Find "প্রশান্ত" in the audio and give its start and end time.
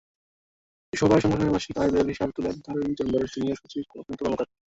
3.89-4.19